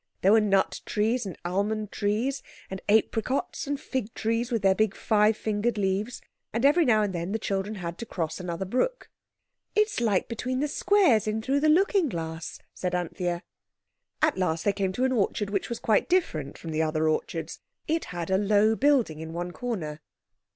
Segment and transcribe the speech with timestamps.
[0.23, 4.95] There were nut trees and almond trees, and apricots, and fig trees with their big
[4.95, 6.23] five fingered leaves.
[6.51, 9.11] And every now and then the children had to cross another brook.
[9.75, 13.43] "It's like between the squares in Through the Looking glass," said Anthea.
[14.23, 17.59] At last they came to an orchard which was quite different from the other orchards.
[17.87, 20.01] It had a low building in one corner.